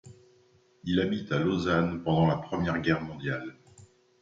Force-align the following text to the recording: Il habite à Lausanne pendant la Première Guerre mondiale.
Il 0.83 0.99
habite 0.99 1.31
à 1.31 1.37
Lausanne 1.37 2.01
pendant 2.03 2.25
la 2.25 2.37
Première 2.37 2.81
Guerre 2.81 3.03
mondiale. 3.03 3.55